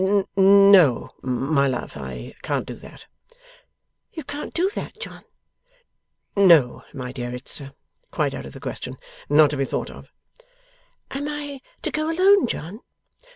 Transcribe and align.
'N 0.01 0.25
no, 0.71 1.11
my 1.21 1.67
love; 1.67 1.95
I 1.95 2.33
can't 2.41 2.65
do 2.65 2.73
that.' 2.77 3.05
'You 4.11 4.23
can't 4.23 4.51
do 4.51 4.71
that, 4.71 4.99
John?' 4.99 5.23
'No, 6.35 6.83
my 6.91 7.11
dear, 7.11 7.35
it's 7.35 7.61
quite 8.09 8.33
out 8.33 8.47
of 8.47 8.53
the 8.53 8.59
question. 8.59 8.97
Not 9.29 9.51
to 9.51 9.57
be 9.57 9.65
thought 9.65 9.91
of.' 9.91 10.09
'Am 11.11 11.27
I 11.27 11.61
to 11.83 11.91
go 11.91 12.09
alone, 12.09 12.47
John? 12.47 12.79